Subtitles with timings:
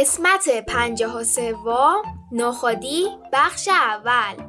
[0.00, 4.44] قسمت پنجاه و سوم نخودی بخش اول.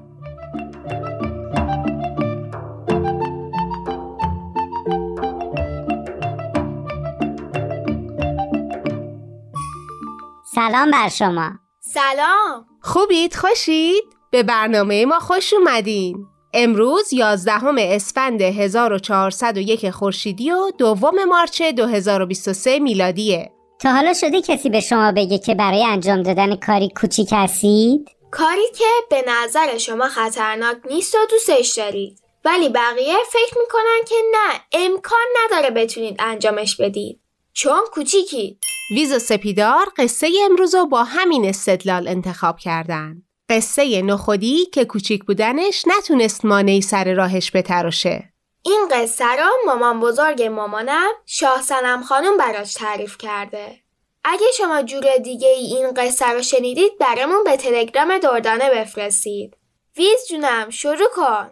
[10.55, 11.51] سلام بر شما.
[11.79, 12.65] سلام.
[12.81, 16.27] خوبید؟ خوشید؟ به برنامه ما خوش اومدین.
[16.53, 23.58] امروز 11 اسفند 1401 خورشیدی و دوم مارچ 2023 میلادیه.
[23.79, 28.71] تا حالا شده کسی به شما بگه که برای انجام دادن کاری کوچیک هستید؟ کاری
[28.77, 32.19] که به نظر شما خطرناک نیست و دوستش دارید.
[32.45, 37.19] ولی بقیه فکر می‌کنن که نه امکان نداره بتونید انجامش بدید.
[37.53, 43.21] چون کوچیکید ویز و سپیدار قصه امروز رو با همین استدلال انتخاب کردن.
[43.49, 48.33] قصه نخودی که کوچیک بودنش نتونست مانعی سر راهش بتراشه.
[48.63, 53.79] این قصه را مامان بزرگ مامانم شاه سنم خانم براش تعریف کرده.
[54.23, 59.57] اگه شما جور دیگه ای این قصه رو شنیدید برامون به تلگرام دردانه بفرستید.
[59.97, 61.49] ویز جونم شروع کن.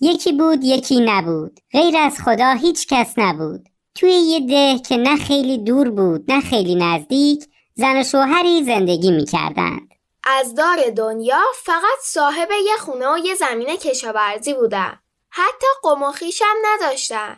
[0.00, 1.60] یکی بود یکی نبود.
[1.72, 3.68] غیر از خدا هیچ کس نبود.
[3.94, 9.10] توی یه ده که نه خیلی دور بود نه خیلی نزدیک زن و شوهری زندگی
[9.10, 9.88] می‌کردند.
[10.24, 14.98] از دار دنیا فقط صاحب یه خونه و یه زمین کشاورزی بودن.
[15.30, 17.36] حتی قم و خویشم نداشتن.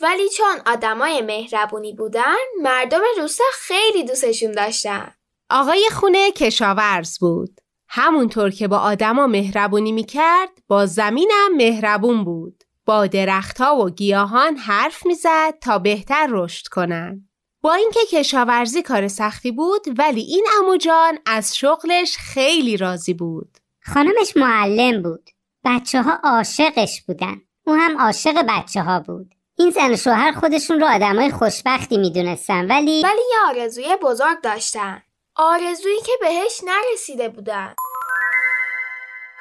[0.00, 5.14] ولی چون آدمای مهربونی بودن مردم روستا خیلی دوستشون داشتن.
[5.50, 7.60] آقای خونه کشاورز بود.
[7.88, 12.64] همونطور که با آدما مهربونی می‌کرد با زمینم مهربون بود.
[12.86, 17.28] با درختها و گیاهان حرف می‌زد تا بهتر رشد کنن.
[17.60, 23.58] با اینکه کشاورزی کار سختی بود ولی این اموجان از شغلش خیلی راضی بود.
[23.94, 25.30] خانمش معلم بود.
[25.64, 27.40] بچه ها عاشقش بودن.
[27.66, 29.34] او هم عاشق بچه ها بود.
[29.58, 35.02] این زن و شوهر خودشون رو آدمای خوشبختی می‌دونستن ولی ولی یه آرزوی بزرگ داشتن.
[35.36, 37.74] آرزویی که بهش نرسیده بودن.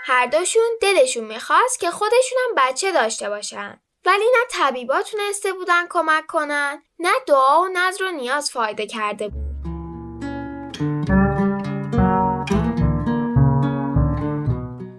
[0.05, 3.79] هر دوشون دلشون می‌خواست که خودشون هم بچه داشته باشن.
[4.05, 9.27] ولی نه طبیبا تونسته بودن کمک کنن نه دعا و نظر و نیاز فایده کرده
[9.27, 9.41] بود.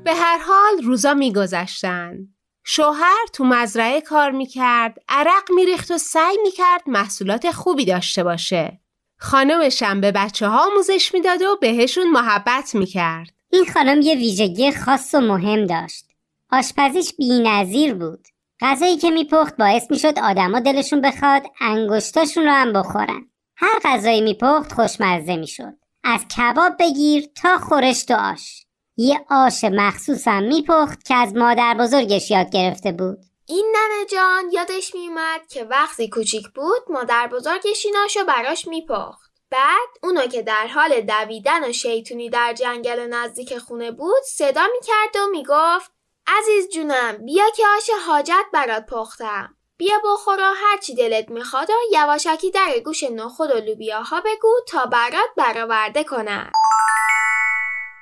[0.04, 2.18] به هر حال روزا میگذشتن.
[2.64, 8.80] شوهر تو مزرعه کار می‌کرد عرق میریخت و سعی می‌کرد محصولات خوبی داشته باشه.
[9.18, 13.30] خانمشم به بچه ها آموزش می‌داد و بهشون محبت می‌کرد.
[13.50, 16.04] این خانم یه ویژگی خاص و مهم داشت.
[16.50, 18.28] آشپزیش بی‌نظیر بود.
[18.60, 23.30] غذایی که میپخت باعث می‌شد آدما دلشون بخواد انگشتاشون رو هم بخورن.
[23.56, 25.74] هر غذایی میپخت خوشمزه می‌شد.
[26.04, 28.66] از کباب بگیر تا خورشت و آش.
[29.02, 33.18] یه آش مخصوصم میپخت که از مادر بزرگش یاد گرفته بود.
[33.46, 39.32] این ننه جان یادش میومد که وقتی کوچیک بود مادر بزرگش این آشو براش میپخت.
[39.50, 45.16] بعد اونو که در حال دویدن و شیطونی در جنگل نزدیک خونه بود صدا می‌کرد
[45.16, 45.90] و می‌گفت
[46.26, 49.56] عزیز جونم بیا که آش حاجت برات پختم.
[49.76, 54.86] بیا بخور و هرچی دلت می‌خواد و یواشکی در گوش نخود و لوبیاها بگو تا
[54.86, 56.52] برات برآورده کنم.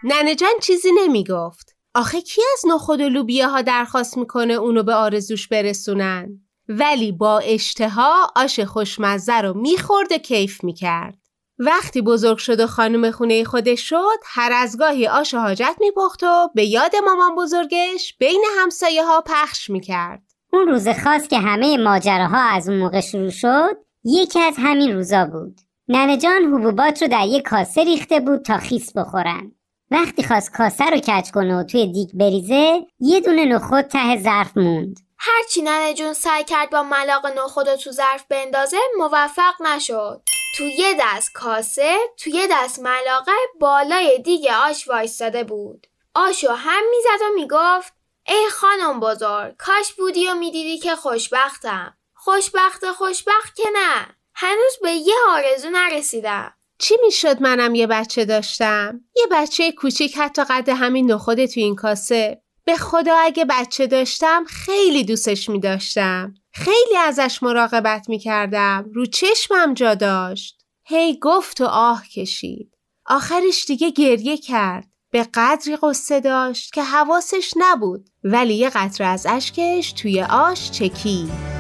[0.05, 1.77] ننه جان چیزی نمی‌گفت.
[1.94, 6.28] آخه کی از نخود و لوبیاها درخواست می‌کنه اونو به آرزوش برسونن؟
[6.69, 11.19] ولی با اشتها آش خوشمزه رو می‌خورد و کیف می‌کرد.
[11.59, 16.49] وقتی بزرگ شد و خانم خونه خودش شد هر از گاهی آش حاجت میپخت و
[16.55, 20.22] به یاد مامان بزرگش بین همسایه ها پخش می‌کرد.
[20.53, 25.25] اون روز خاص که همه ماجراها از اون موقع شروع شد یکی از همین روزا
[25.25, 25.61] بود.
[25.88, 29.53] ننه جان حبوبات رو در یک کاسه ریخته بود تا خیس بخورن.
[29.90, 34.56] وقتی خواست کاسه رو کج کنه و توی دیگ بریزه یه دونه نخود ته ظرف
[34.56, 35.00] موند.
[35.19, 40.22] هرچی ننه جون سعی کرد با ملاق نخود رو تو ظرف بندازه موفق نشد.
[40.56, 45.87] تو یه دست کاسه تو یه دست ملاقه بالای دیگ آش وایستاده بود.
[46.14, 47.93] آشو هم می‌زد و می‌گفت
[48.28, 51.96] ای خانم بزرگ کاش بودی و می‌دیدی که خوشبختم.
[52.14, 54.06] خوشبخت خوشبخت که نه.
[54.34, 56.54] هنوز به یه آرزو نرسیدم.
[56.81, 61.75] چی می‌شد منم یه بچه داشتم؟ یه بچه کوچیک حتی قد همین نخود تو این
[61.75, 66.35] کاسه به خدا اگه بچه داشتم خیلی دوستش می داشتم.
[66.53, 68.91] خیلی ازش مراقبت می کردم.
[68.94, 70.65] رو چشمم جا داشت.
[70.85, 72.75] هی گفت و آه کشید.
[73.06, 74.87] آخرش دیگه گریه کرد.
[75.11, 81.59] به قدری قصه داشت که حواسش نبود ولی یه قطره از اشکش توی آش چکید.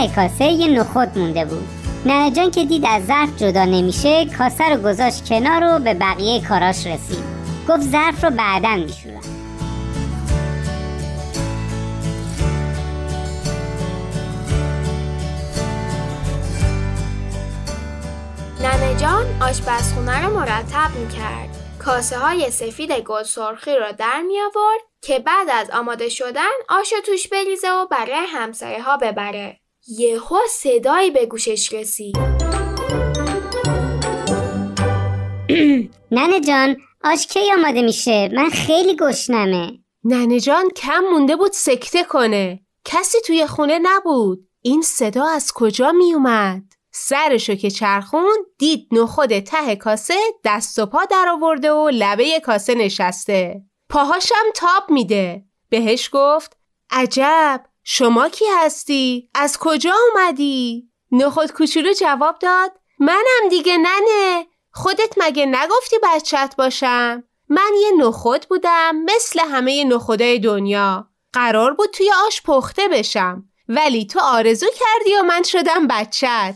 [0.00, 1.68] ته کاسه یه نخود مونده بود
[2.06, 6.40] ننه جان که دید از ظرف جدا نمیشه کاسه رو گذاشت کنار و به بقیه
[6.40, 7.24] کاراش رسید
[7.68, 9.20] گفت ظرف رو بعدا میشورم
[18.60, 21.48] ننه جان آشپزخونه رو مرتب می‌کرد.
[21.78, 26.92] کاسه های سفید گل سرخی رو در می آورد که بعد از آماده شدن آش
[27.06, 29.59] توش بریزه و برای همسایه ها ببره.
[29.88, 32.16] یهو صدایی به گوشش رسید.
[36.10, 42.04] ننه جان آش کی آماده میشه من خیلی گشنمه ننه جان کم مونده بود سکته
[42.04, 42.60] کنه.
[42.84, 44.48] کسی توی خونه نبود.
[44.62, 46.62] این صدا از کجا می اومد؟
[46.92, 52.74] سرشو که چرخون دید نخود ته کاسه دست و پا در آورده و لبه کاسه
[52.74, 53.62] نشسته.
[53.88, 55.44] پاهاشم تاب میده.
[55.68, 56.56] بهش گفت
[56.90, 65.14] عجب شما کی هستی؟ از کجا اومدی؟ نخود کوچولو جواب داد منم دیگه ننه خودت
[65.16, 72.10] مگه نگفتی بچت باشم؟ من یه نخود بودم مثل همه نخودای دنیا قرار بود توی
[72.26, 76.54] آش پخته بشم ولی تو آرزو کردی و من شدم بچت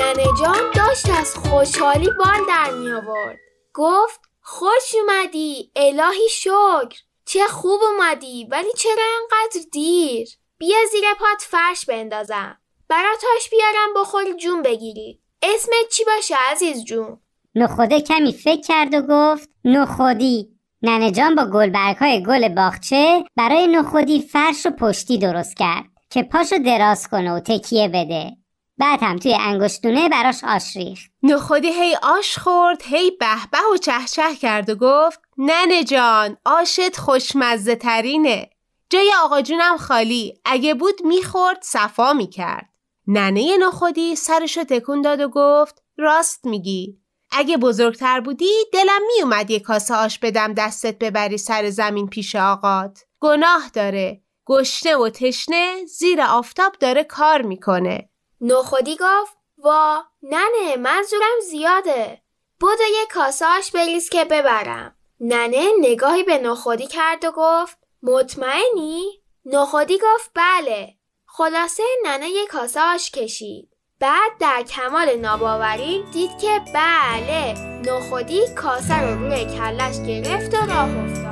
[0.00, 3.38] ننه جان داشت از خوشحالی بال در می آورد.
[3.74, 5.70] گفت خوش اومدی.
[5.76, 6.98] الهی شکر.
[7.26, 8.48] چه خوب اومدی.
[8.50, 12.58] ولی چرا انقدر دیر؟ بیا زیر پات فرش بندازم.
[12.88, 15.20] براتاش بیارم بخوری جون بگیری.
[15.42, 17.20] اسمت چی باشه عزیز جون؟
[17.54, 20.48] نخوده کمی فکر کرد و گفت نخودی.
[20.82, 26.56] ننه جان با گلبرگهای گل باغچه برای نخودی فرش و پشتی درست کرد که پاشو
[26.58, 28.43] دراز کنه و تکیه بده.
[28.78, 31.10] بعد هم توی انگشتونه براش آش ریخت.
[31.22, 36.96] نخودی هی آش خورد هی به به و چهچه کرد و گفت ننه جان آشت
[36.96, 38.50] خوشمزه ترینه
[38.90, 42.68] جای آقا جونم خالی اگه بود می‌خورد صفا می‌کرد.
[43.06, 46.98] ننه نخودی سرشو تکون داد و گفت راست میگی.
[47.30, 53.04] اگه بزرگتر بودی دلم میومد یه کاسه آش بدم دستت ببری سر زمین پیش آقات.
[53.20, 54.20] گناه داره.
[54.46, 58.08] گشنه و تشنه زیر آفتاب داره کار می‌کنه.
[58.46, 62.22] نخودی گفت وا ننه منظورم زیاده.
[62.60, 64.96] بدو یه کاسه آش بریز که ببرم.
[65.20, 70.94] ننه نگاهی به نخودی کرد و گفت مطمئنی؟ نخودی گفت بله.
[71.26, 72.80] خلاصه ننه یه کاسه
[73.14, 73.68] کشید.
[74.00, 77.54] بعد در کمال ناباوری دید که بله.
[77.86, 81.23] نخودی کاسه رو روی کلش گرفت و راه افتاد.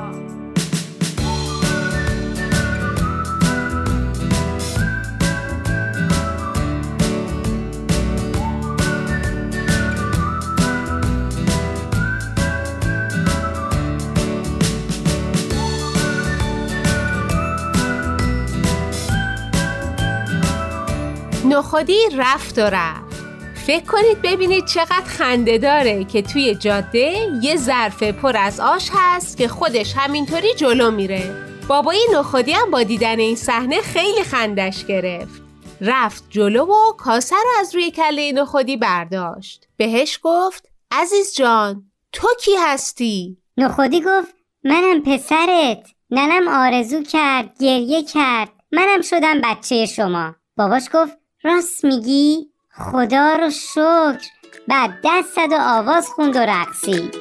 [21.45, 23.23] نخودی رفت و رفت.
[23.65, 29.37] فکر کنید ببینید چقدر خنده داره که توی جاده یه ظرف پر از آش هست
[29.37, 31.35] که خودش همینطوری جلو میره.
[31.67, 35.41] بابای نخودی هم با دیدن این صحنه خیلی خندش گرفت.
[35.81, 39.67] رفت جلو و کاسه رو از روی کله نخودی برداشت.
[39.77, 45.87] بهش گفت عزیز جان تو کی هستی؟ نخودی گفت منم پسرت.
[46.11, 48.49] ننم آرزو کرد گریه کرد.
[48.71, 50.35] منم شدم بچه شما.
[50.57, 54.29] باباش گفت راست میگی؟ خدا رو شکر.
[54.67, 57.15] بعد دست زد و آواز خوند و رقصید.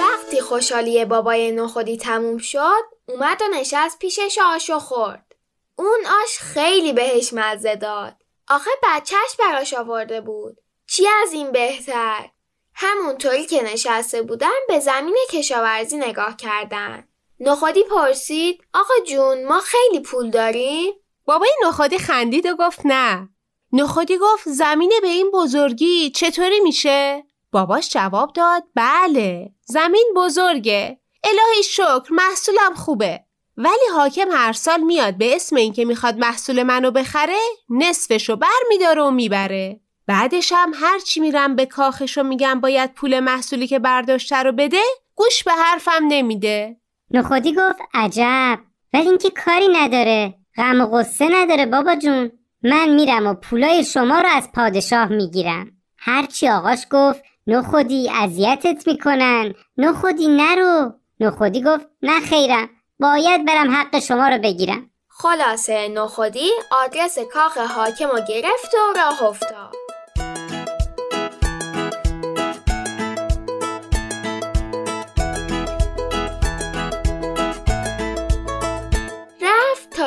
[0.00, 5.34] وقتی خوشحالی بابای نخودی تموم شد اومد و نشست پیشش آشو خورد.
[5.76, 8.14] اون آش خیلی بهش مزه داد.
[8.48, 10.60] آخه بچهش براش آورده بود.
[10.86, 12.28] چی از این بهتر؟
[12.74, 17.08] همونطوری که نشسته بودن به زمین کشاورزی نگاه کردن.
[17.44, 20.92] نخودی پرسید آقا جون ما خیلی پول داریم؟
[21.24, 23.28] بابای نخودی خندید و گفت نه.
[23.72, 31.00] نخودی گفت زمینه به این بزرگی چطوری میشه؟ باباش جواب داد بله زمین بزرگه.
[31.24, 33.20] الهی شکر محصولم خوبه.
[33.56, 39.02] ولی حاکم هر سال میاد به اسم اینکه می‌خواد محصول منو بخره نصفشو بر میداره
[39.02, 39.80] و می‌بره.
[40.06, 44.82] بعدش هم هرچی میرم به کاخش و میگم باید پول محصولی که برداشته رو بده
[45.14, 46.81] گوش به حرفم نمیده.
[47.14, 48.58] نخودی گفت عجب
[48.92, 50.34] ولی اینکه کاری نداره.
[50.56, 52.32] غم و غصه نداره بابا جون.
[52.62, 55.70] من میرم و پولای شما رو از پادشاه می‌گیرم.
[55.98, 59.52] هرچی آقاش گفت نخودی اذیتت می‌کنن.
[59.76, 60.92] نخودی نرو.
[61.20, 62.68] نخودی گفت نه خیرم.
[63.00, 64.90] باید برم حق شما رو بگیرم.
[65.08, 66.50] خلاصه نخودی
[66.84, 69.91] آدرس کاخ حاکم رو گرفت و راه افتاد.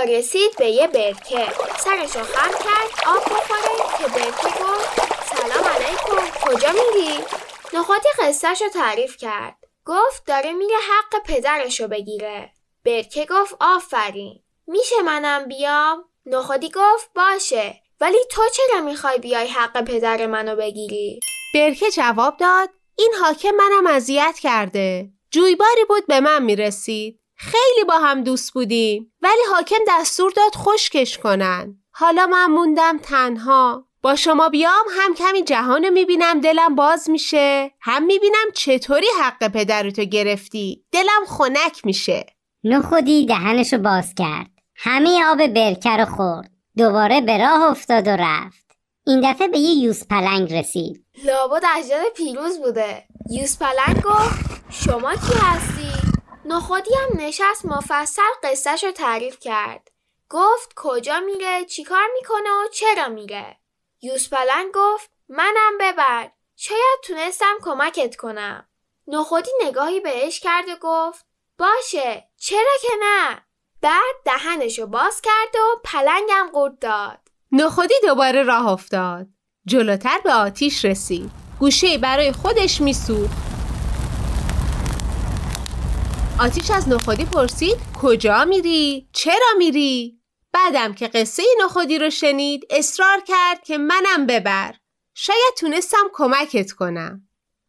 [0.05, 1.47] رسید به یه برکه
[1.77, 5.01] سرشو خم کرد آب بخوره که برکه گفت
[5.35, 7.19] سلام علیکم کجا میری؟
[7.73, 12.49] نخودی قصهش رو تعریف کرد گفت داره میره حق پدرشو بگیره
[12.85, 19.81] برکه گفت آفرین میشه منم بیام؟ نخودی گفت باشه ولی تو چرا می‌خوای بیای حق
[19.83, 21.19] پدر منو بگیری؟
[21.53, 27.97] برکه جواب داد این حاکم منم اذیت کرده جویباری بود به من می‌رسید خیلی با
[27.97, 29.13] هم دوست بودیم.
[29.21, 31.77] ولی حاکم دستور داد خشکش کنن.
[31.91, 33.85] حالا من موندم تنها.
[34.01, 36.41] با شما بیام هم کمی جهان رو می‌بینم.
[36.41, 37.71] دلم باز میشه.
[37.81, 40.85] هم می‌بینم چطوری حق پدرتو گرفتی.
[40.91, 42.25] دلم خنک میشه.
[42.63, 44.49] نخودی دهنشو باز کرد.
[44.75, 46.51] همه آب برکه رو خورد.
[46.77, 48.65] دوباره به راه افتاد و رفت.
[49.07, 51.05] این دفعه به یه یوز پلنگ رسید.
[51.25, 53.03] لابد اجداد پیروز بوده.
[53.29, 56.04] یوز پلنگ گفت شما کی هستی؟
[56.47, 59.91] نخودی هم نشست مفصل قصهش رو تعریف کرد.
[60.29, 63.57] گفت کجا میره چیکار می‌کنه و چرا میره.
[64.01, 66.31] یوز پلنگ گفت منم ببر.
[66.55, 68.67] شاید تونستم کمکت کنم.
[69.07, 71.25] نخودی نگاهی بهش کرد و گفت
[71.59, 73.41] باشه چرا که نه؟
[73.81, 77.19] بعد دهنشو باز کرد و پلنگم قورت داد.
[77.51, 79.27] نخودی دوباره راه افتاد.
[79.65, 81.31] جلوتر به آتیش رسید.
[81.59, 83.54] گوشه برای خودش میسوخت.
[86.39, 90.19] آتیش از نخودی پرسید کجا میری؟ چرا میری؟
[90.53, 94.73] بعدم که قصه نخودی رو شنید اصرار کرد که منم ببر
[95.13, 97.21] شاید تونستم کمکت کنم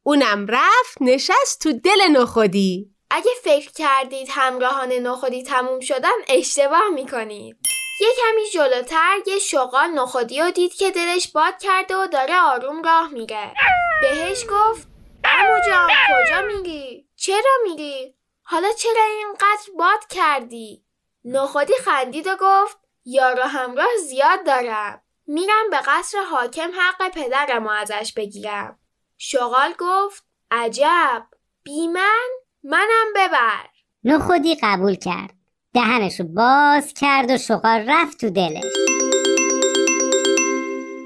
[0.02, 7.56] اونم رفت نشست تو دل نخودی اگه فکر کردید همراهان نخودی تموم شدن اشتباه می‌کنید
[8.00, 12.82] یه کمی جلوتر یه شغال نخودی رو دید که دلش باد کرده و داره آروم
[12.82, 13.52] راه میره
[14.00, 14.88] بهش گفت
[15.24, 18.15] امو جان کجا میری؟ چرا میری؟
[18.48, 20.84] حالا چرا اینقدر باد کردی؟
[21.24, 25.02] نخودی خندید و گفت یارو همراه زیاد دارم.
[25.26, 28.78] میرم به قصر حاکم حق پدرم ازش بگیرم.
[29.18, 31.26] شغال گفت عجب.
[31.62, 32.26] بی من
[32.62, 33.68] منم ببر.
[34.04, 35.34] نخودی قبول کرد.
[35.74, 38.64] دهنشو باز کرد و شغال رفت تو دلش.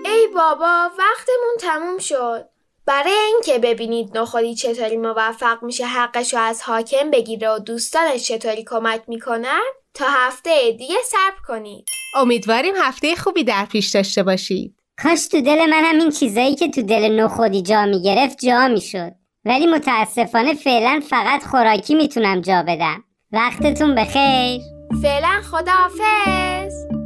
[0.05, 2.50] ای بابا وقتمون تموم شد.
[2.87, 9.03] برای اینکه ببینید نخودی چطوری موفق میشه حقشو از حاکم بگیره و دوستانش چطوری کمک
[9.09, 9.61] می‌کنن
[9.95, 11.89] تا هفته دیگه صبر کنید.
[12.17, 14.77] امیدواریم هفته خوبی در پیش داشته باشید.
[15.03, 19.13] کاش تو دل من هم این چیزایی که تو دل نخودی جا می‌گرفت جا می‌شد.
[19.45, 23.05] ولی متاسفانه فعلا فقط خوراکی می‌تونم جا بدم.
[23.33, 24.61] وقتتون بخیر.
[25.03, 27.00] فعلا خداحافظ.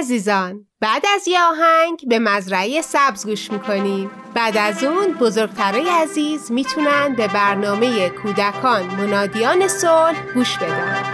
[0.00, 6.52] عزیزان بعد از یه آهنگ به مزرعه سبز گوش می‌کنیم بعد از اون بزرگترای عزیز
[6.52, 11.04] می‌تونن به برنامه کودکان منادیان صلح گوش بدن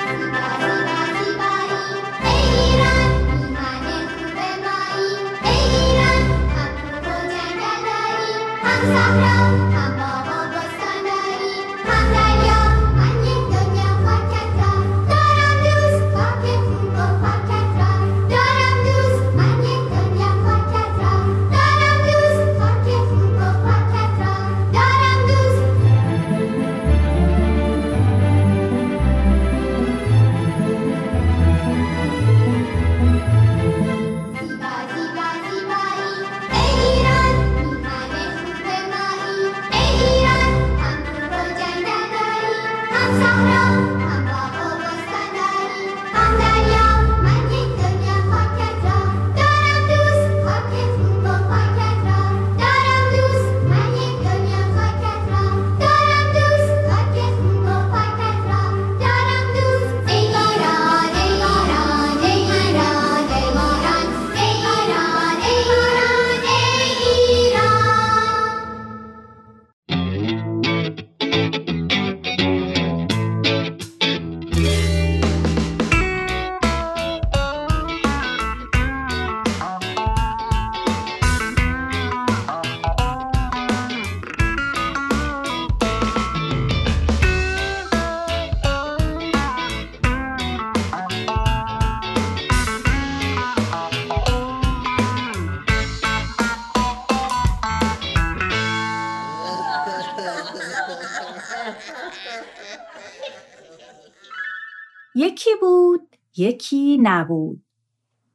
[106.37, 107.63] یکی نبود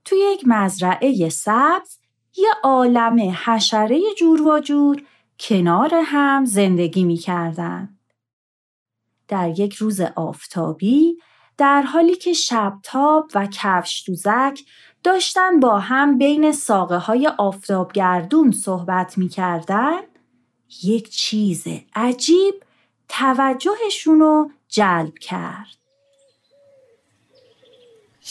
[0.05, 1.97] توی یک مزرعه سبز
[2.37, 5.03] یه عالم حشره جور و جور
[5.39, 7.97] کنار هم زندگی می کردن.
[9.27, 11.17] در یک روز آفتابی
[11.57, 14.59] در حالی که شبتاب و کفش دوزک
[15.03, 19.99] داشتن با هم بین ساقه های آفتابگردون صحبت می کردن،
[20.83, 22.63] یک چیز عجیب
[23.09, 25.80] توجهشون رو جلب کرد.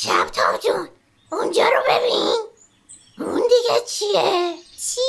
[0.02, 0.88] شبتاب جون
[1.32, 2.36] اونجا رو ببین
[3.18, 5.00] اون دیگه چیه؟ چی؟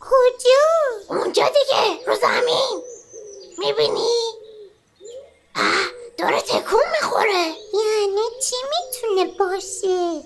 [0.00, 2.82] کجا؟ اونجا دیگه رو زمین
[3.58, 4.32] می‌بینی؟
[5.56, 5.86] آه
[6.18, 10.22] داره تکون می‌خوره یعنی چی می‌تونه باشه؟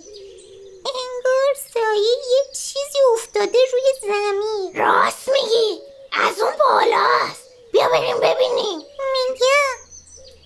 [0.94, 8.78] انگار سایه یه چیزی افتاده روی زمین راست میگی از اون بالاست بیا بریم ببینیم
[9.12, 9.76] میگم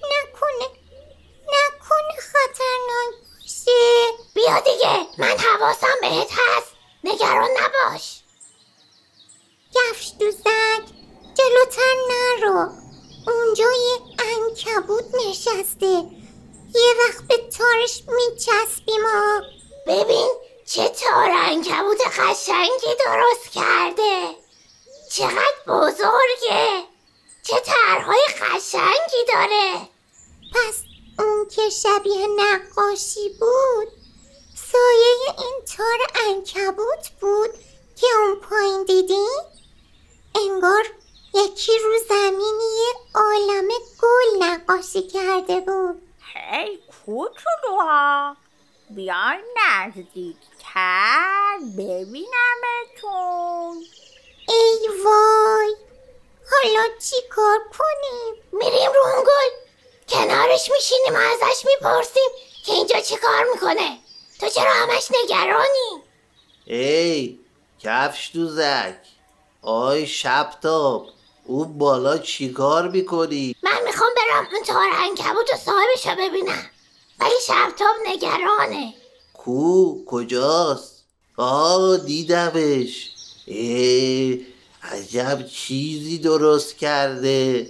[0.03, 0.84] نکنه
[1.49, 6.73] نکنه خطرناک باشه بیا دیگه من حواسم بهت هست.
[7.05, 8.21] نگران نباش.
[9.75, 10.85] گفش دوزک
[11.35, 12.69] جلوتر نرو.
[13.27, 15.87] اونجا یه انکبوت نشسته.
[16.75, 19.41] یه وقت به تارش میچسبیم و
[19.87, 20.31] ببین
[20.67, 24.37] چه تار انکبوت قشنگی درست کرده.
[25.11, 26.85] چقدر بزرگه.
[27.43, 29.89] چه ترهای قشنگی داره.
[30.55, 33.89] پس اون که شبیه نقاشی بود
[34.55, 37.51] سایه این تار انکبوت بود
[37.97, 39.27] که اون پایین دیدی؟
[40.35, 40.85] انگار
[41.35, 43.69] یکی رو زمینی یه عالم
[44.03, 46.03] گل نقاشی کرده بود
[46.35, 48.37] هی کوچولوها
[48.91, 53.85] بیاین نزدیکتر ببینمتون
[54.49, 55.77] ای وای
[56.51, 59.64] حالا چی کار کنیم؟ میریم رو اون گل
[60.09, 62.31] کنارش میشینیم و ازش می‌پرسیم
[62.67, 63.99] که اینجا چی کار می‌کنه؟
[64.41, 66.03] تو چرا همش نگرانی؟
[66.65, 67.39] ای
[67.81, 68.97] کفش دوزک
[69.63, 71.09] آی شبتاب
[71.45, 76.71] اون بالا چیکار می‌کنی؟ من می‌خوام برم اون تار انکبوت و صاحبش رو ببینم.
[77.19, 78.95] ولی شبتاب نگرانه.
[79.35, 81.05] کو؟ کجاست؟
[81.37, 83.11] آه دیدمش.
[83.47, 84.47] ای
[84.83, 87.67] عجب چیزی درست کرده.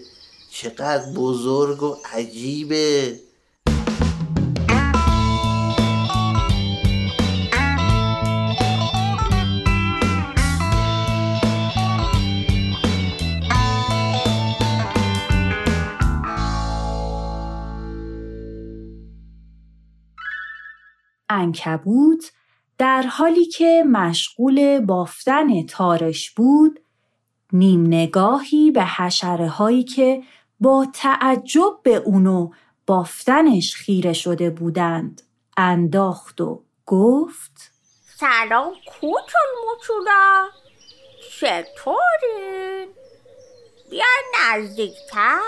[0.56, 3.18] چقدر بزرگ و عجیبه.
[21.28, 22.32] انکبوت
[22.78, 26.80] در حالی که مشغول بافتن تارش بود
[27.52, 30.22] نیم نگاهی به حشره هایی که
[30.60, 32.50] با تعجب به اونو
[32.86, 35.22] بافتنش خیره شده بودند.
[35.56, 37.70] انداخت و گفت
[38.20, 40.48] سلام کوچول موچولا.
[41.40, 42.88] چطورین؟
[43.90, 44.04] بیا
[44.40, 45.40] نزدیکتر.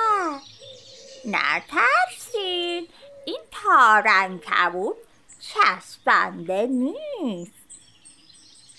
[1.25, 2.89] نترسین.
[3.25, 4.97] این تارنکبوت
[5.41, 7.53] چسبنده نیست.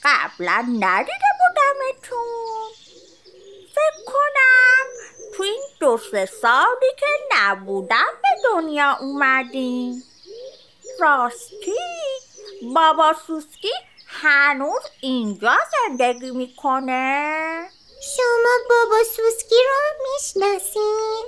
[0.03, 2.69] قبلا ندیده بودمتون.
[3.71, 10.03] فکر کنم تو این دو سه سالی که نبودم به دنیا اومدیم
[10.99, 11.73] راستی
[12.75, 13.71] بابا سوسکی
[14.07, 17.69] هنوز اینجا زندگی می‌کنه
[18.15, 21.25] شما بابا سوسکی رو می‌شناسین؟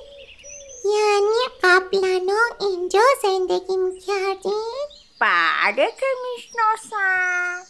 [0.85, 4.87] یعنی قبلا اینجا زندگی می‌کردین؟
[5.19, 7.63] بله که می‌شناسم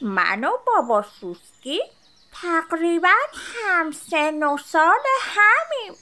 [0.00, 1.80] من و بابا سوسکی
[2.44, 3.14] تقریبا
[3.54, 5.92] هم سن و سال همیم.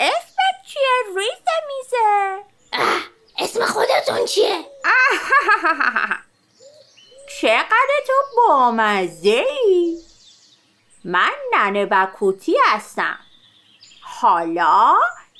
[0.00, 2.44] اسمت چیه؟ ریز میزه.
[3.38, 4.58] اسم خودتون چیه؟
[7.40, 9.98] چقدر تو بامزه ای
[11.04, 13.18] من ننه بکوتی هستم.
[14.02, 14.98] حالا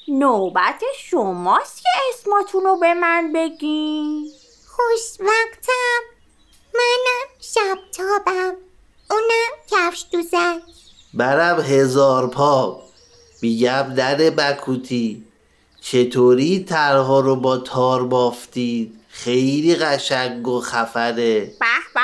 [0.08, 4.30] نوبت شماست که اسماتون رو به من بگین.
[4.68, 6.02] خوش وقتم
[6.74, 8.56] منم شبتابم.
[11.14, 12.82] برم هزار پا.
[13.42, 15.26] میگم ننه بکوتی
[15.80, 21.40] چطوری ترها رو با تار بافتید؟ خیلی قشنگ و خفنه.
[21.40, 22.00] به به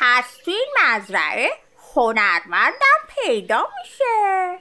[0.00, 1.50] پس تو این مزرعه
[1.94, 4.58] هنرمندم پیدا میشه.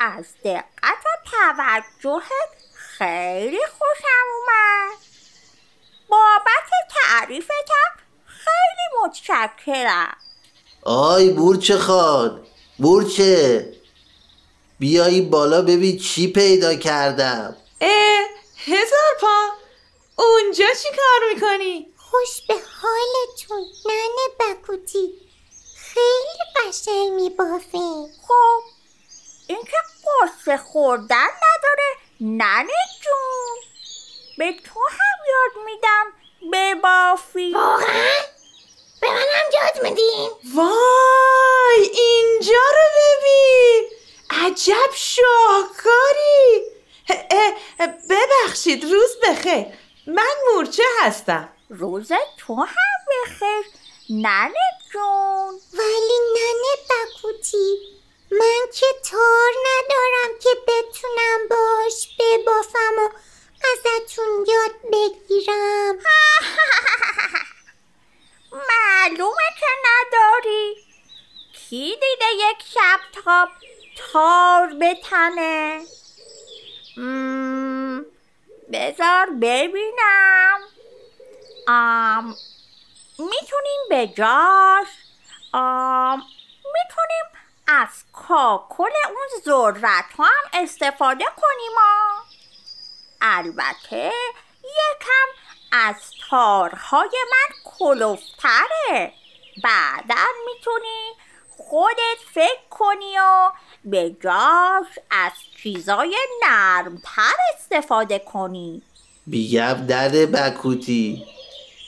[0.00, 4.98] از دقت و توجهت خیلی خوشم اومد.
[6.08, 7.90] بابت تعریفتم
[8.26, 10.16] خیلی متشکرم.
[10.88, 12.46] آی بورچه خان
[12.78, 13.72] بورچه.
[14.78, 17.56] بیایی بالا ببین چی پیدا کردم.
[17.80, 18.26] اه
[18.66, 19.36] هزار پا.
[20.18, 25.12] اونجا چی کار می‌کنی؟ خوش به حالتون ننه بکوتی.
[25.76, 28.62] خیلی قشنگ میبافین خب
[29.46, 29.76] این که
[30.22, 33.56] قصه خوردن نداره ننه جون.
[34.38, 36.12] به تو هم یاد میدم
[36.52, 37.52] ببافی.
[37.52, 38.35] واقعا؟
[39.00, 40.30] به منم یاد میدین.
[40.54, 43.90] وای اینجا رو ببین.
[44.30, 46.62] عجب شاهکاری.
[47.08, 49.66] اه، اه، ببخشید روز بخیر.
[50.06, 51.48] من مورچه هستم.
[51.70, 53.64] روز تو هم بخیر.
[54.10, 54.52] ننه
[54.92, 55.60] جون.
[55.72, 57.96] ولی ننه بکوتی
[58.30, 63.08] من که تار ندارم که بتونم باش ببافم و
[63.72, 65.98] ازتون یاد بگیرم.
[69.10, 70.74] معلومه که نداری؟
[71.52, 73.48] کی دیده یک شب تاب
[73.96, 75.84] تار بتنه؟
[76.96, 78.06] مم،
[78.72, 80.60] بذار ببینم.
[81.68, 82.36] آم
[83.18, 84.88] می‌تونیم به جاش؟
[85.52, 86.22] آم
[86.64, 87.26] می‌تونیم
[87.68, 92.22] از کاکل اون ذرت هم استفاده کنیم آ.
[93.20, 94.12] البته
[94.64, 95.28] یکم
[95.72, 95.96] از
[96.30, 99.12] تارهای من کلوفتره.
[99.64, 101.12] بعدا می‌تونی
[101.56, 103.50] خودت فکر کنی و
[103.84, 108.82] به جاش از چیزای نرمتر استفاده کنی.
[109.26, 111.26] بیگم ننه بکوتی.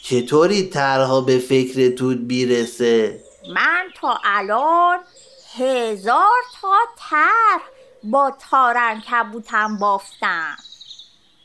[0.04, 4.98] چطوری ترها به فکرتون می‌رسه من تا الان
[5.58, 6.76] هزار تا
[7.10, 7.60] تر
[8.04, 10.56] با تارن کبوتم بافتم.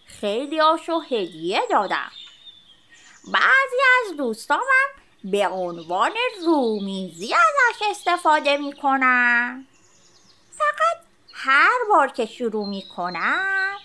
[0.06, 2.12] خیلی هاشو هدیه دادم.
[3.28, 4.90] بعضی از دوستامم
[5.24, 6.12] به عنوان
[6.46, 9.68] رومیزی ازش استفاده می‌کنن.
[10.58, 10.98] فقط
[11.34, 13.78] هر بار که شروع می‌کنن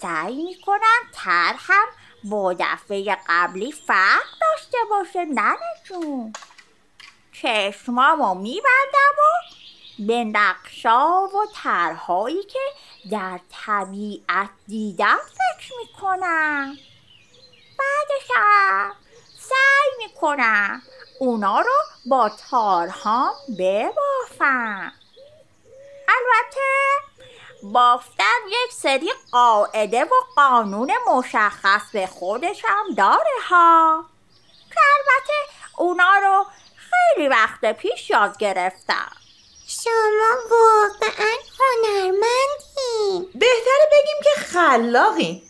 [0.00, 1.86] سعی می‌کنن تر هم
[2.24, 6.32] با دفعه قبلی فرق داشته باشه ننه جون
[7.32, 9.52] چشمامو میبندم و
[9.98, 12.58] به نقشا و طرحهایی که
[13.10, 16.78] در طبیعت دیدم فکر می‌کنم.
[17.78, 18.96] بعدشم
[19.40, 20.82] سعی می‌کنم
[21.18, 21.74] اونا رو
[22.06, 24.92] با تارهام ببافم.
[26.08, 26.60] البته
[27.62, 34.04] بافتن یک سری قاعده و قانون مشخص به خودش هم داره ها.
[34.70, 35.32] که البته
[35.76, 39.12] اونا رو خیلی وقت پیش یاد گرفتم.
[39.66, 43.30] شما واقعا هنرمندین.
[43.34, 45.42] بهتره بگیم که خلاقین.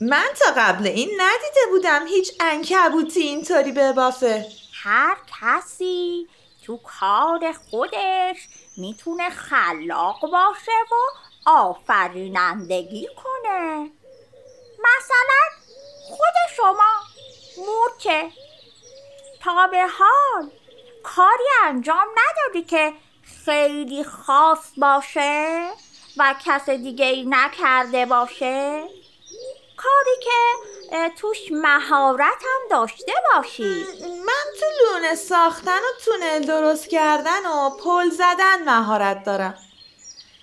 [0.00, 4.46] من تا قبل این ندیده بودم هیچ انکبوتی اینطوری ببافه.
[4.82, 6.28] هر کسی
[6.66, 10.94] تو کار خودش می‌تونه خلاق باشه و
[11.50, 13.90] آفرینندگی کنه.
[14.78, 15.68] مثلا
[16.08, 16.92] خود شما
[17.66, 18.30] مورچه
[19.44, 20.50] تا به حال
[21.02, 22.92] کاری انجام ندادی که
[23.44, 25.70] خیلی خاص باشه
[26.16, 28.88] و کس دیگه ای نکرده باشه؟
[29.82, 33.86] کاری که توش مهارت هم داشته باشی.
[34.02, 39.58] من تو لونه ساختن و تونل درست کردن و پل زدن مهارت دارم.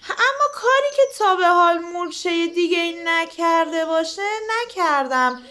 [0.10, 5.42] اما کاری که تا به حال مورچه دیگه ای نکرده باشه نکردم.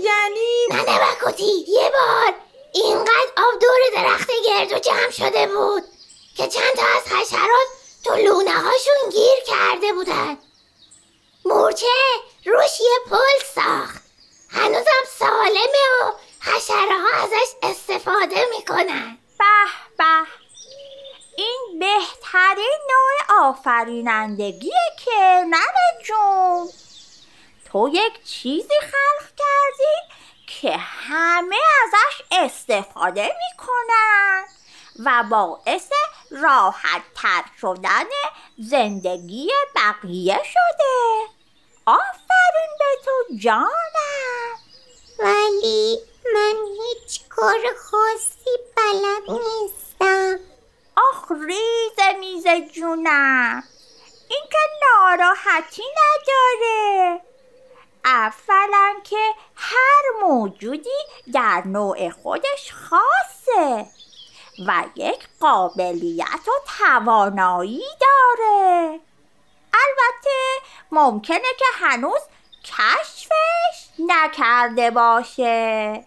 [0.00, 2.34] یعنی ننه بکوتی یه بار.
[2.72, 5.82] اینقدر آب دور درخت گردو جمع شده بود
[6.36, 7.68] که چند تا از حشرات
[8.04, 10.38] تو لونه هاشون گیر کرده بودن.
[11.48, 11.86] مورچه
[12.46, 14.02] روش یه پل ساخت.
[14.50, 19.18] هنوزم سالمه و حشره ها ازش استفاده می‌کنن.
[19.38, 19.44] به
[19.98, 20.26] به.
[21.36, 26.68] این بهترین نوع آفرینندگیه که ننه جون.
[27.72, 30.14] تو یک چیزی خلق کردی
[30.46, 34.44] که همه ازش استفاده می‌کنن
[35.04, 35.88] و باعث
[36.30, 38.04] راحت تر شدن
[38.58, 41.37] زندگی بقیه شده.
[41.88, 44.58] آفرین به تو جانم.
[45.18, 45.98] ولی
[46.34, 50.38] من هیچ کار خاصی بلد نیستم.
[50.96, 53.62] آخ ریز میز جونم.
[54.28, 57.20] این که ناراحتی نداره.
[58.04, 60.98] اولا که هر موجودی
[61.32, 63.86] در نوع خودش خاصه
[64.66, 69.00] و یک قابلیت و توانایی داره.
[69.74, 72.20] البته ممکنه که هنوز
[72.64, 76.04] کشفش نکرده باشه.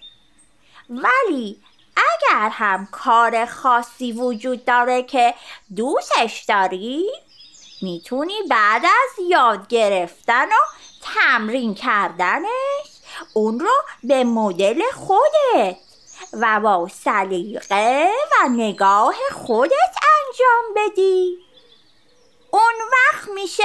[0.90, 1.64] ولی
[1.96, 5.34] اگر هم کار خاصی وجود داره که
[5.76, 7.12] دوستش داری
[7.82, 10.56] می‌تونی بعد از یاد گرفتن و
[11.02, 12.48] تمرین کردنش
[13.34, 13.72] اون رو
[14.04, 15.78] به مدل خودت
[16.34, 21.38] و با سلیقه و نگاه خودت انجام بدی.
[22.52, 23.64] اون وقت میشه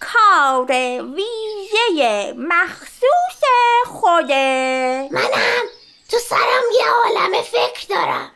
[0.00, 3.42] کار ویژه مخصوص
[3.86, 5.68] خوده منم
[6.10, 8.32] تو سرم یه عالم فکر دارم.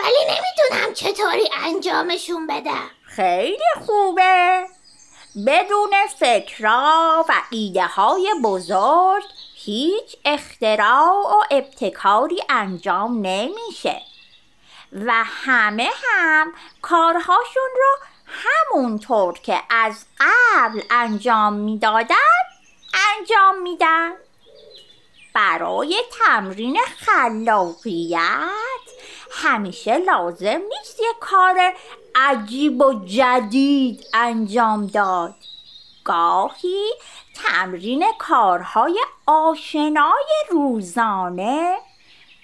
[0.00, 2.90] ولی نمی‌دونم چطوری انجامشون بدم.
[3.06, 4.66] خیلی خوبه.
[5.46, 14.02] بدون فکرها و ایده های بزرگ هیچ اختراع و ابتکاری انجام نمیشه.
[14.92, 22.14] و همه هم کارهاشون رو همونطور که از قبل انجام می‌دادن
[23.18, 24.12] انجام میدن.
[25.34, 28.20] برای تمرین خلاقیت
[29.30, 31.74] همیشه لازم نیست یه کار
[32.14, 35.34] عجیب و جدید انجام داد.
[36.04, 36.92] گاهی
[37.34, 41.78] تمرین کارهای آشنای روزانه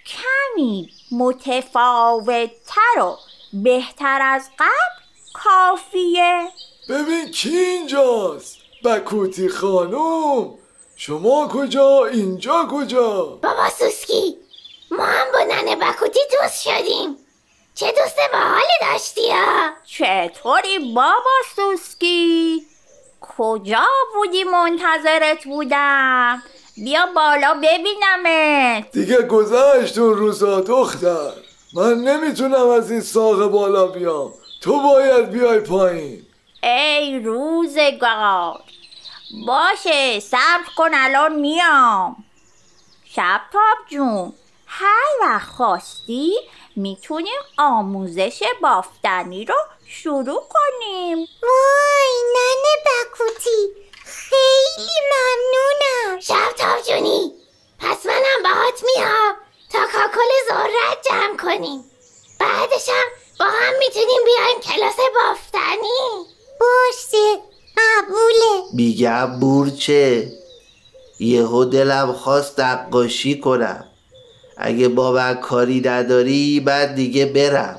[0.06, 3.18] کمی متفاوتتر و
[3.52, 5.01] بهتر از قبل
[5.34, 6.48] کافیه.
[6.88, 10.50] ببین کی اینجاست؟ بکوتی خانم
[10.96, 14.36] شما کجا؟ اینجا کجا؟ بابا سوسکی
[14.90, 17.16] ما هم با ننه بکوتی دوست شدیم.
[17.74, 22.62] چه دوست باحالی داشتی ها؟ چطوری بابا سوسکی؟
[23.20, 26.42] کجا بودی منتظرت بودم؟
[26.76, 28.90] بیا بالا ببینمت.
[28.92, 31.32] دیگه گذشت اون روزا دختر.
[31.74, 34.34] من نمی‌تونم از این ساق بالا بیام.
[34.62, 36.26] تو باید بیای پایین.
[36.62, 38.60] ای روزگار
[39.46, 42.24] باشه صبر کن الان میام.
[43.04, 44.32] شبتاب جون
[44.66, 46.38] هر وقت خواستی
[46.76, 49.54] می‌تونیم آموزش بافتنی رو
[49.86, 51.18] شروع کنیم.
[51.18, 53.82] وای ننه بکوتی.
[54.04, 56.20] خیلی ممنونم.
[56.20, 57.32] شبتاب جونی
[57.78, 59.36] پس منم باهات میام.
[59.72, 61.84] تا کاکل ذرت جمع کنیم.
[62.40, 66.26] بعدشم با هم می‌تونیم بیایم کلاس بافتنی.
[66.60, 67.42] باشه
[67.76, 68.68] قبوله.
[68.74, 70.32] میگم بورچه
[71.20, 73.84] یهو دلم خواست نقاشی کنم.
[74.56, 77.78] اگه بابک کاری نداری بعد دیگه برم.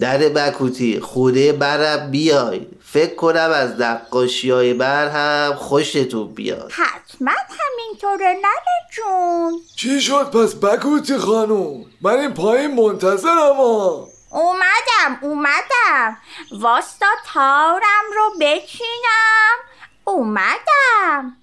[0.00, 2.66] در بکوتی خونه برم بیای.
[2.84, 6.70] فکر کنم از نقاشی های بر هم خوشتون بیاد.
[6.70, 9.60] حتما همینطوره ننه جون.
[9.76, 14.08] چی شد پس بکوتی خانم من این پایین منتظرم ها.
[14.30, 16.16] اومدم اومدم.
[16.50, 19.56] واستا تارم رو بچینم.
[20.04, 21.36] اومدم.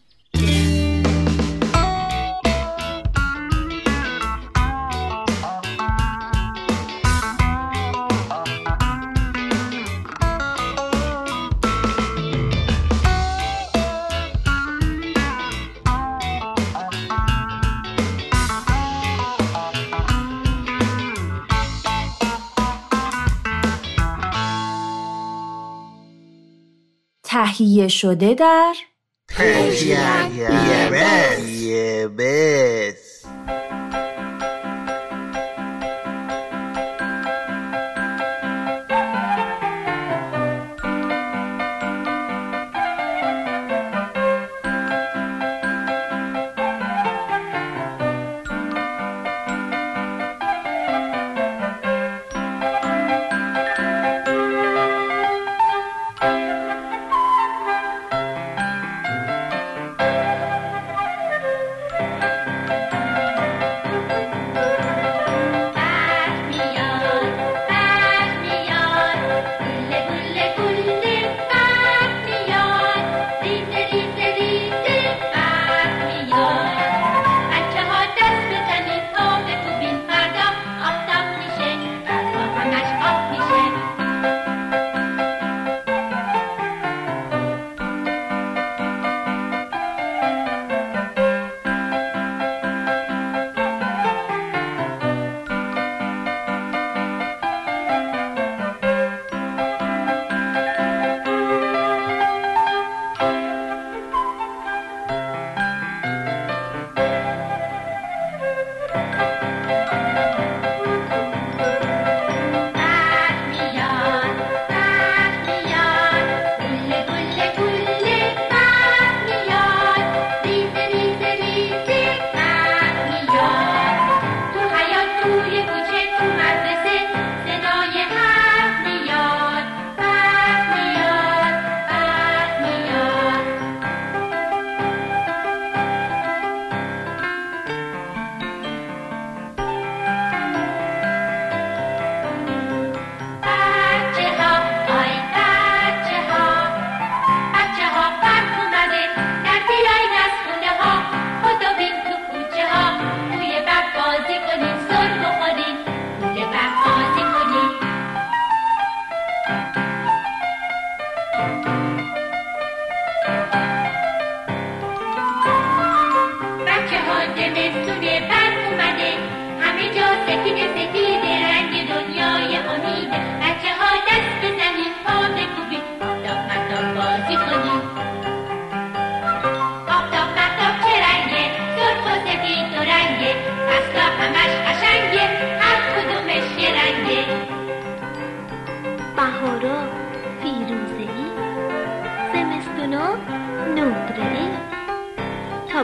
[27.58, 28.74] تهیه شده در
[31.62, 32.08] یه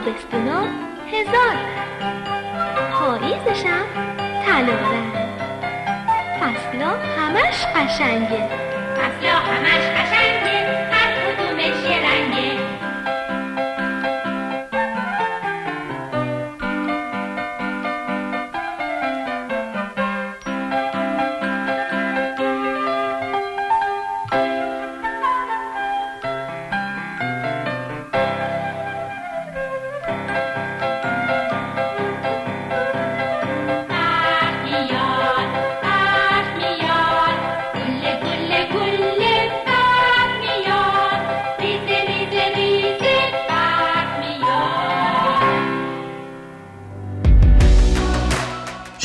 [0.04, 0.60] تابستونا
[1.12, 1.56] هزار.
[2.92, 3.84] پاییزشم
[4.46, 4.76] طلا
[6.40, 8.48] فصلا همش قشنگه.
[8.96, 9.91] فصلا همش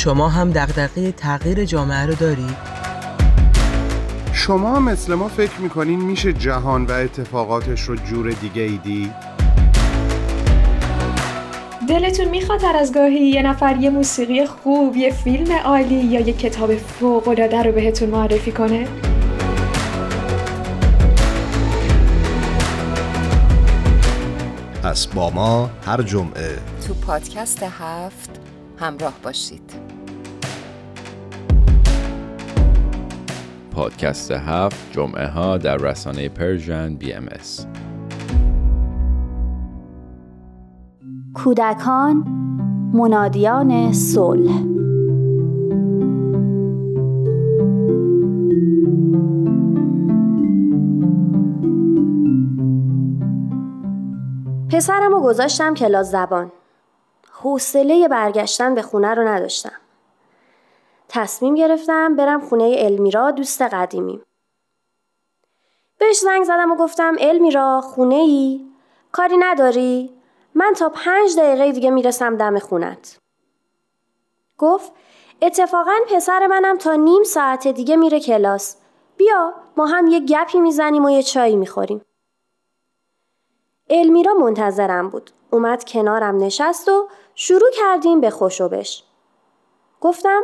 [0.07, 2.57] شما هم دغدغه تغییر جامعه رو دارید؟
[4.33, 9.11] شما مثل ما فکر می‌کنین میشه جهان و اتفاقاتش رو جور دیگه ای دید؟
[11.89, 16.33] دلتون می‌خواد هر از گاهی یه نفر یه موسیقی خوب، یه فیلم عالی یا یه
[16.33, 18.87] کتاب فوق‌العاده رو بهتون معرفی کنه؟
[24.83, 28.29] پس با ما هر جمعه تو پادکست هفت
[28.79, 29.96] همراه باشید
[33.77, 37.65] پادکست هفت جمعه ها در رسانه Persian BMS.
[41.33, 42.15] کودکان
[42.93, 44.63] منادیان صلح.
[54.69, 56.51] پسرم رو گذاشتم کلاس زبان.
[57.31, 59.86] حوصله برگشتن به خونه رو نداشتم.
[61.09, 64.23] تصمیم گرفتم برم خونه المیرا دوست قدیمیم
[65.99, 68.67] بهش زنگ زدم و گفتم المیرا خونه ای؟
[69.11, 70.17] کاری نداری؟
[70.55, 73.19] من تا پنج دقیقه دیگه می‌رسم دم خونت.
[74.57, 74.91] گفت
[75.41, 78.77] اتفاقا پسر منم تا نیم ساعت دیگه میره کلاس.
[79.17, 82.01] بیا ما هم یه گپی می‌زنیم و یه چایی می‌خوریم.
[83.89, 85.31] المیرا منتظرم بود.
[85.51, 89.03] اومد کنارم نشست و شروع کردیم به خوشوبش.
[90.01, 90.41] گفتم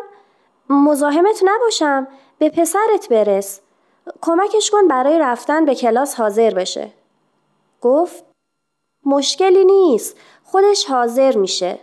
[0.73, 2.07] مزاحمت نباشم
[2.37, 3.59] به پسرت برس.
[4.21, 6.91] کمکش کن برای رفتن به کلاس حاضر بشه.
[7.81, 8.23] گفت
[9.05, 11.79] مشکلی نیست خودش حاضر میشه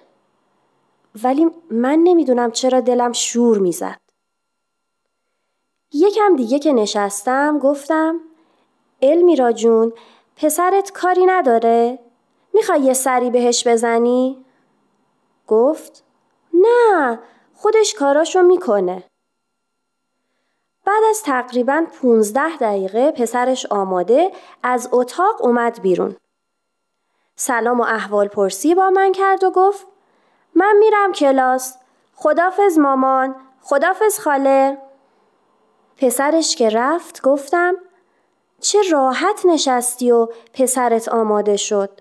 [1.25, 4.01] ولی من نمی‌دونم چرا دلم شور می‌زد
[5.93, 8.21] یکم دیگه که نشستم گفتم
[9.03, 9.93] المیرا جون
[10.37, 11.99] پسرت کاری نداره؟
[12.55, 14.45] می‌خوای یه سری بهش بزنی؟
[15.47, 16.05] گفت
[16.55, 17.19] نه
[17.63, 19.05] خودش کاراشو می‌کنه.
[20.85, 24.33] بعد از تقریبا 15 دقیقه پسرش آماده
[24.63, 26.17] از اتاق اومد بیرون.
[27.37, 29.87] سلام و احوال پرسی با من کرد و گفت
[30.55, 31.77] من میرم کلاس.
[32.15, 33.35] خدافز مامان.
[33.63, 34.79] خدافز خاله.
[35.97, 37.75] پسرش که رفت گفتم
[38.61, 42.01] چه راحت نشستی و پسرت آماده شد.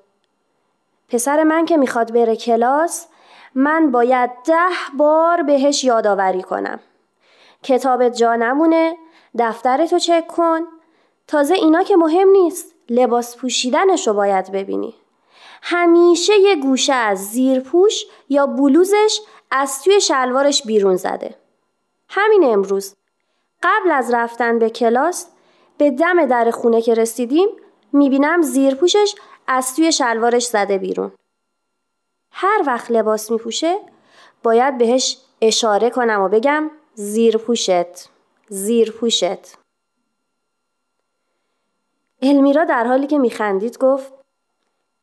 [1.10, 3.08] پسر من که می‌خواد بره کلاس
[3.56, 6.80] من باید ده بار بهش یادآوری کنم
[7.64, 8.98] کتابت جا نمونه
[9.40, 10.60] دفترتو چک کن
[11.28, 14.96] تازه اینا که مهم نیست لباس پوشیدنش رو باید ببینی
[15.62, 19.20] همیشه یه گوشه از زیر پوش یا بلوزش
[19.52, 21.36] از توی شلوارش بیرون زده.
[22.10, 22.96] همین امروز
[23.64, 25.28] قبل از رفتن به کلاس
[25.78, 27.48] به دم در خونه که رسیدیم
[27.94, 29.16] می‌بینم زیر پوشش
[29.48, 31.12] از توی شلوارش زده بیرون.
[32.32, 33.80] هر وقت لباس میپوشه
[34.44, 38.10] باید بهش اشاره کنم و بگم زیر پوشت
[38.48, 39.58] زیر پوشت
[42.22, 44.14] المیرا در حالی که میخندید گفت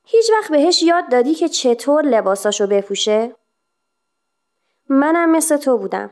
[0.05, 3.35] هیچ وقت بهش یاد دادی که چطور لباساشو بپوشه؟
[4.89, 6.11] منم مثل تو بودم.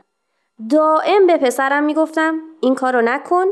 [0.69, 3.45] دائم به پسرم می‌گفتم این کارو نکن،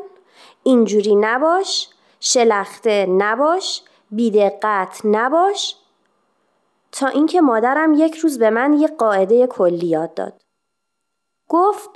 [0.64, 1.90] اینجوری نباش،
[2.20, 5.76] شلخته نباش، بیدقت نباش
[6.94, 10.42] تا اینکه مادرم یک روز به من یک قاعده کلی یاد داد.
[11.50, 11.90] گفت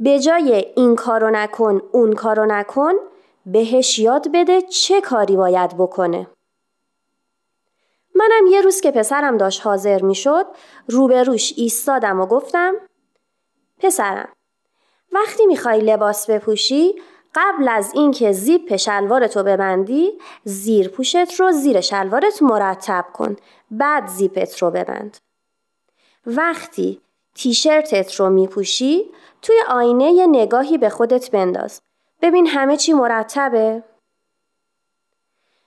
[0.00, 2.92] به جای این کارو نکن، اون کارو نکن،
[3.46, 6.26] بهش یاد بده چه کاری باید بکنه.
[8.14, 10.46] منم یه روز که پسرم داشت حاضر می شد
[10.88, 12.74] روبروش ایستادم و گفتم
[13.78, 14.28] پسرم
[15.12, 16.94] وقتی می‌خوای لباس بپوشی
[17.34, 23.36] قبل از اینکه زیپ شلوارتو ببندی زیر پوشت رو زیر شلوارت مرتب کن.
[23.70, 25.16] بعد زیپت رو ببند.
[26.26, 27.00] وقتی
[27.34, 29.10] تیشرتت رو میپوشی
[29.42, 31.80] توی آینه یه نگاهی به خودت بنداز.
[32.22, 33.82] ببین همه چی مرتبه.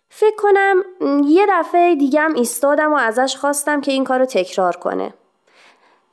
[0.10, 0.84] فکر کنم
[1.26, 5.14] یه دفعه دیگم ایستادم و ازش خواستم که این کارو تکرار کنه.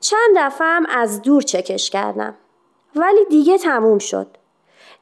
[0.00, 2.34] چند دفعه هم از دور چکش کردم.
[2.96, 4.37] ولی دیگه تموم شد.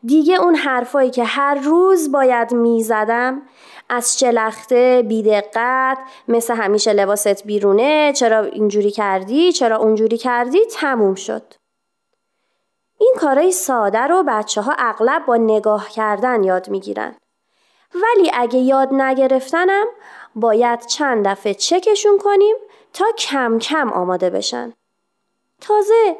[0.07, 3.43] دیگه اون حرفایی که هر روز باید می‌زدم
[3.89, 5.99] از شلخته بیدقت
[6.29, 11.43] مثل همیشه لباست بیرونه چرا اینجوری کردی چرا اونجوری کردی تموم شد.
[12.99, 17.15] این کارای ساده رو بچه ها اغلب با نگاه کردن یاد می‌گیرن.
[17.95, 19.87] ولی اگه یاد نگرفتنم
[20.35, 22.57] باید چند دفعه چکشون کنیم
[22.93, 24.73] تا کم کم آماده بشن.
[25.61, 26.17] تازه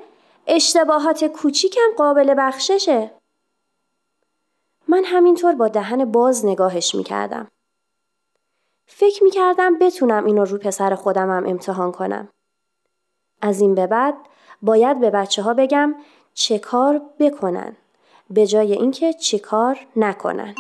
[0.47, 3.11] اشتباهات کوچیکم قابل بخششه.
[4.89, 7.49] من همینطور با دهن باز نگاهش می‌کردم.
[8.87, 12.29] فکر می‌کردم بتونم اینو رو پسر خودمم امتحان کنم.
[13.43, 14.15] از این به بعد
[14.63, 15.95] باید به بچه ها بگم
[16.35, 17.77] چه کار بکنن
[18.31, 20.55] به جای اینکه چه کار نکنن.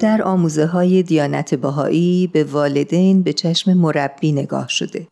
[0.00, 5.08] در آموزه های دیانت بهایی به والدین به چشم مربی نگاه شده.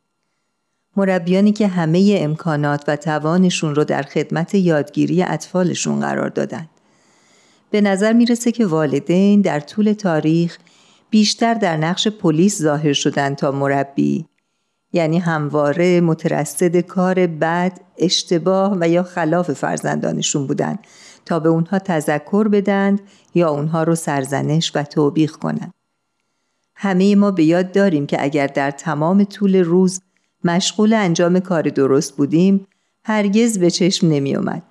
[0.96, 6.68] مربیانی که همه امکانات و توانشون رو در خدمت یادگیری اطفالشون قرار دادن.
[7.70, 10.58] به نظر می‌رسه که والدین در طول تاریخ
[11.10, 14.27] بیشتر در نقش پلیس ظاهر شدن تا مربی
[14.92, 20.78] یعنی همواره مترصد کار بد، اشتباه و یا خلاف فرزندانشون بودن
[21.26, 23.00] تا به اونها تذکر بدند
[23.34, 25.74] یا اونها رو سرزنش و توبیخ کنند.
[26.74, 30.00] همه ما به یاد داریم که اگر در تمام طول روز
[30.44, 32.66] مشغول انجام کار درست بودیم
[33.04, 34.62] هرگز به چشم نمی اومد.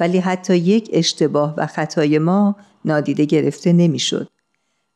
[0.00, 4.28] ولی حتی یک اشتباه و خطای ما نادیده گرفته نمی‌شد.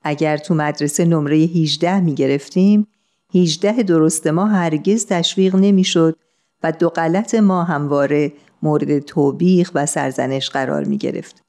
[0.03, 2.87] اگر تو مدرسه نمره 18 می گرفتیم
[3.35, 6.17] 18 درست ما هرگز تشویق نمی‌شد
[6.63, 8.33] و دو غلط ما همواره
[8.63, 11.43] مورد توبیخ و سرزنش قرار می گرفت.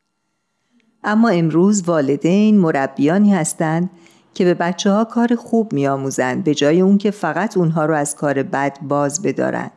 [1.03, 3.89] اما امروز والدین مربیانی هستند
[4.33, 7.95] که به بچه ها کار خوب می آموزند به جای اون که فقط اونها رو
[7.95, 9.71] از کار بد باز بدارند.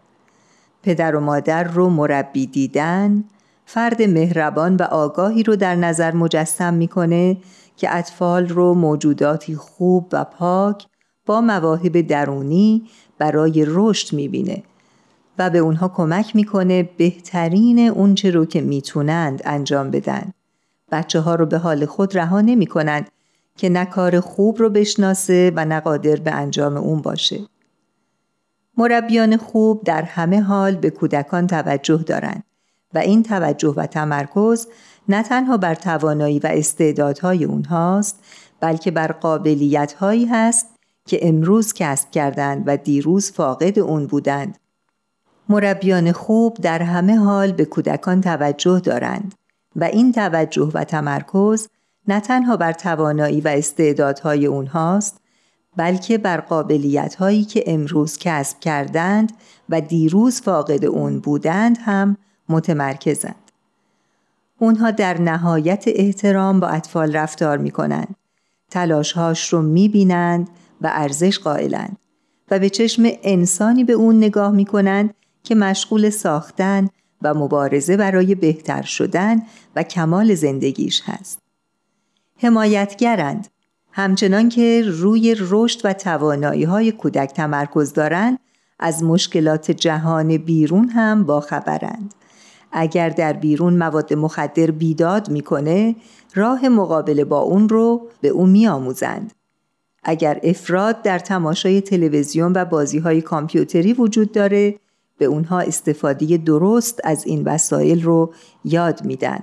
[0.82, 3.24] پدر و مادر رو مربی دیدن
[3.66, 7.36] فرد مهربان و آگاهی رو در نظر مجسم می‌کنه
[7.76, 10.86] که اطفال رو موجوداتی خوب و پاک
[11.28, 12.82] با مواهب درونی
[13.18, 14.62] برای رشد می‌بینه
[15.38, 20.32] و به اونها کمک می‌کنه بهترین اونچه رو که می‌تونند انجام بدن.
[20.92, 23.10] بچه ها رو به حال خود رها نمی کنند
[23.56, 27.40] که نه کار خوب رو بشناسه و نه قادر به انجام اون باشه.
[28.76, 32.44] مربیان خوب در همه حال به کودکان توجه دارند
[32.94, 34.66] و این توجه و تمرکز
[35.08, 38.24] نه تنها بر توانایی و استعدادهای اونهاست
[38.60, 40.77] بلکه بر قابلیتهایی هست
[41.08, 44.58] که امروز کسب کردند و دیروز فاقد اون بودند.
[45.48, 49.34] مربیان خوب در همه حال به کودکان توجه دارند
[49.76, 51.68] و این توجه و تمرکز
[52.08, 55.20] نه تنها بر توانایی و استعدادهای اونهاست
[55.76, 59.32] بلکه بر قابلیتهایی که امروز کسب کردند
[59.68, 62.16] و دیروز فاقد اون بودند هم
[62.48, 63.50] متمرکزند.
[64.58, 68.14] اونها در نهایت احترام با اطفال رفتار می کنند.
[68.70, 70.48] تلاشهاش رو می بینند
[70.80, 71.98] و ارزش قائلند
[72.50, 76.88] و به چشم انسانی به اون نگاه می کنند که مشغول ساختن
[77.22, 79.42] و مبارزه برای بهتر شدن
[79.76, 81.38] و کمال زندگیش هست.
[82.36, 83.48] حمایتگرند
[83.92, 88.38] همچنان که روی رشد و توانایی های کودک تمرکز دارند
[88.78, 92.14] از مشکلات جهان بیرون هم باخبرند.
[92.72, 95.96] اگر در بیرون مواد مخدر بیداد می‌کنه
[96.34, 99.32] راه مقابله با اون رو به او میآموزند.
[100.08, 104.78] اگر افراد در تماشای تلویزیون و بازی های کامپیوتری وجود داره
[105.18, 108.34] به اونها استفاده درست از این وسایل رو
[108.64, 109.38] یاد میدن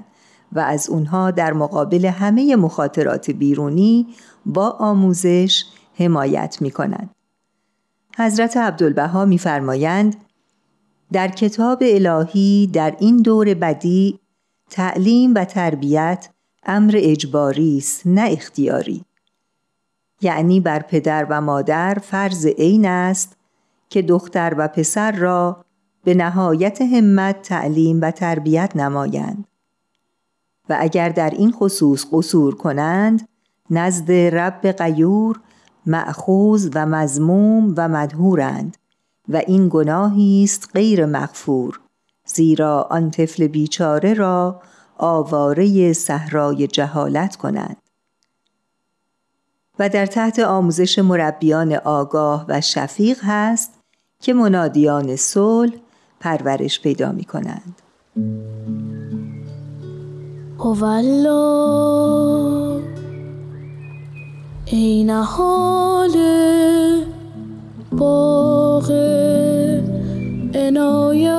[0.52, 4.08] و از اونها در مقابل همه مخاطرات بیرونی
[4.46, 5.64] با آموزش
[5.94, 7.10] حمایت می‌کنند.
[8.18, 10.16] حضرت عبدالبها میفرمایند
[11.12, 14.20] در کتاب الهی در این دور بدی
[14.70, 16.30] تعلیم و تربیت
[16.64, 19.06] امر اجباری است نه اختیاری
[20.26, 23.38] یعنی بر پدر و مادر فرض عین است
[23.90, 25.66] که دختر و پسر را
[26.04, 29.48] به نهایت همت تعلیم و تربیت نمایند.
[30.70, 33.28] و اگر در این خصوص قصور کنند
[33.70, 35.40] نزد رب قیور
[35.86, 38.78] معخوز و مزموم و مدهورند
[39.30, 41.80] و این گناهی است غیر مغفور
[42.28, 44.62] زیرا آن طفل بیچاره را
[44.98, 47.78] آواره صحرای جهالت کنند.
[49.80, 53.74] و در تحت آموزش مربیان آگاه و شفیق هست
[54.22, 55.74] که منادیان صلح
[56.20, 57.82] پرورش پیدا می کنند.
[64.66, 66.12] این حال
[67.92, 68.92] باغ
[70.56, 71.36] عنایت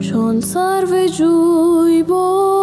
[0.00, 2.55] چون سرو جوی با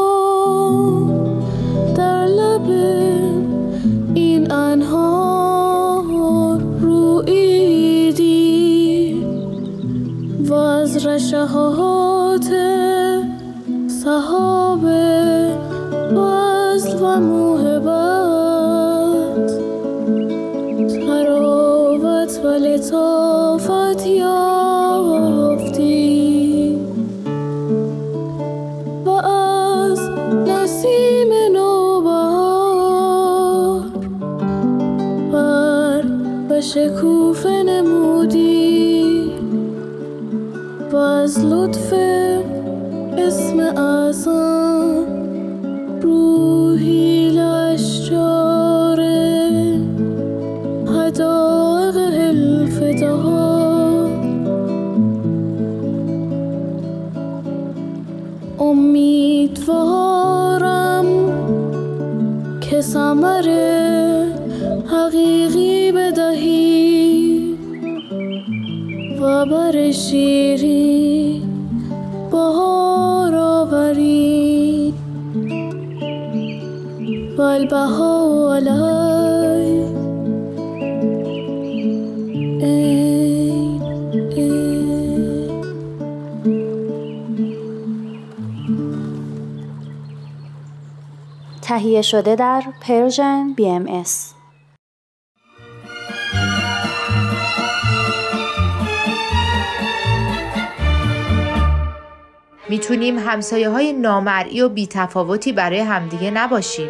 [11.35, 12.49] از رشهات
[13.87, 14.83] صحاب
[16.13, 17.52] وصل و موهبت
[92.03, 94.33] شده در Persian BMS.
[102.69, 106.89] می‌تونیم همسایه های نامرئی و بیتفاوتی برای همدیگه نباشیم.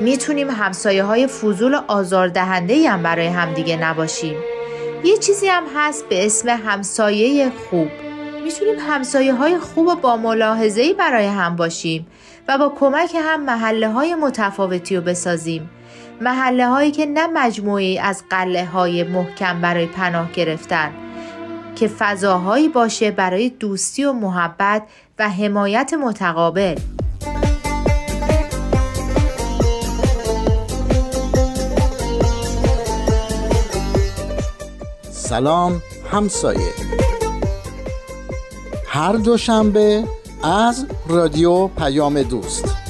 [0.00, 4.36] می‌تونیم همسایه های فضول و آزاردهنده هم برای همدیگه نباشیم.
[5.04, 7.88] یه چیزی هم هست به اسم همسایه خوب.
[8.44, 12.06] می‌تونیم همسایه های خوب و با ملاحظه‌ای برای هم باشیم
[12.48, 15.70] و با کمک هم محله های متفاوتی رو بسازیم.
[16.20, 20.92] محله هایی که نه مجموعی از قله های محکم برای پناه گرفتن
[21.76, 24.82] که فضاهایی باشه برای دوستی و محبت
[25.18, 26.74] و حمایت متقابل
[35.10, 36.72] سلام همسایه
[38.86, 40.04] هر دوشنبه
[40.44, 42.83] از رادیو پیام دوست.